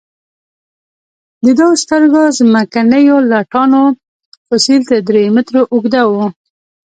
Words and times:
د 1.43 1.45
دوو 1.57 1.73
سترو 1.81 2.23
ځمکنیو 2.37 3.17
لټانو 3.31 3.83
فسیل 4.47 4.81
تر 4.89 4.99
درې 5.07 5.23
مترو 5.35 5.61
اوږده 5.73 6.01
وو. 6.11 6.25